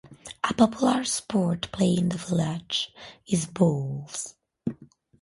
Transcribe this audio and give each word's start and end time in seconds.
A 0.43 0.51
popular 0.55 1.03
sport 1.03 1.71
played 1.71 1.99
in 1.99 2.09
the 2.09 2.17
village 2.17 2.91
is 3.27 3.45
bowls. 3.45 4.33